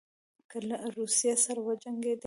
[0.69, 2.19] له روسیې سره وجنګېدی.